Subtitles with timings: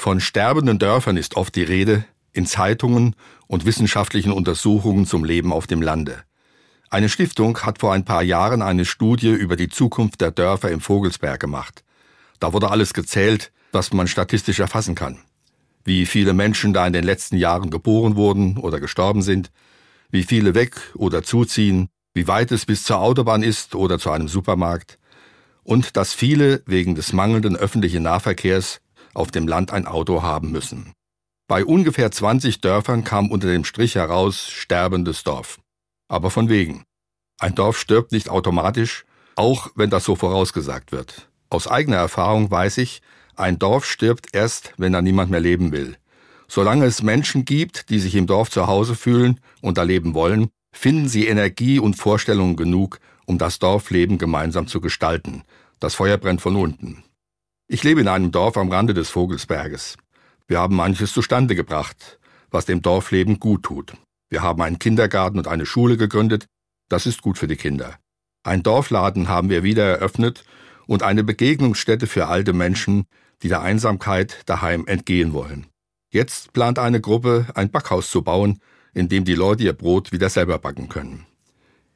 [0.00, 3.14] Von sterbenden Dörfern ist oft die Rede, in Zeitungen
[3.48, 6.22] und wissenschaftlichen Untersuchungen zum Leben auf dem Lande.
[6.88, 10.80] Eine Stiftung hat vor ein paar Jahren eine Studie über die Zukunft der Dörfer im
[10.80, 11.84] Vogelsberg gemacht.
[12.38, 15.18] Da wurde alles gezählt, was man statistisch erfassen kann.
[15.84, 19.50] Wie viele Menschen da in den letzten Jahren geboren wurden oder gestorben sind,
[20.10, 24.28] wie viele weg oder zuziehen, wie weit es bis zur Autobahn ist oder zu einem
[24.28, 24.98] Supermarkt,
[25.62, 28.80] und dass viele wegen des mangelnden öffentlichen Nahverkehrs
[29.14, 30.92] auf dem Land ein Auto haben müssen.
[31.48, 35.58] Bei ungefähr 20 Dörfern kam unter dem Strich heraus sterbendes Dorf.
[36.08, 36.84] Aber von wegen.
[37.40, 41.28] Ein Dorf stirbt nicht automatisch, auch wenn das so vorausgesagt wird.
[41.48, 43.02] Aus eigener Erfahrung weiß ich,
[43.34, 45.96] ein Dorf stirbt erst, wenn da niemand mehr leben will.
[46.46, 50.50] Solange es Menschen gibt, die sich im Dorf zu Hause fühlen und da leben wollen,
[50.72, 55.42] finden sie Energie und Vorstellungen genug, um das Dorfleben gemeinsam zu gestalten.
[55.78, 57.02] Das Feuer brennt von unten.
[57.72, 59.96] Ich lebe in einem Dorf am Rande des Vogelsberges.
[60.48, 62.18] Wir haben manches zustande gebracht,
[62.50, 63.92] was dem Dorfleben gut tut.
[64.28, 66.46] Wir haben einen Kindergarten und eine Schule gegründet.
[66.88, 67.94] Das ist gut für die Kinder.
[68.42, 70.42] Ein Dorfladen haben wir wieder eröffnet
[70.88, 73.04] und eine Begegnungsstätte für alte Menschen,
[73.44, 75.66] die der Einsamkeit daheim entgehen wollen.
[76.12, 78.58] Jetzt plant eine Gruppe, ein Backhaus zu bauen,
[78.94, 81.24] in dem die Leute ihr Brot wieder selber backen können.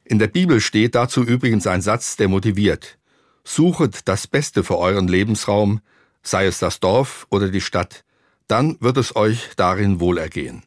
[0.05, 2.97] In der Bibel steht dazu übrigens ein Satz, der motiviert.
[3.45, 5.79] Suchet das Beste für euren Lebensraum,
[6.23, 8.03] sei es das Dorf oder die Stadt,
[8.47, 10.63] dann wird es euch darin wohlergehen.